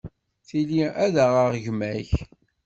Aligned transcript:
Tili 0.47 0.83
ad 1.03 1.15
aɣeɣ 1.25 1.51
gma-k. 1.63 2.09